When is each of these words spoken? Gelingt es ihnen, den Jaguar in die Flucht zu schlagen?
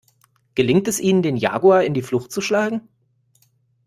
Gelingt 0.55 0.87
es 0.87 0.99
ihnen, 0.99 1.21
den 1.21 1.37
Jaguar 1.37 1.83
in 1.83 1.93
die 1.93 2.01
Flucht 2.01 2.31
zu 2.31 2.41
schlagen? 2.41 2.87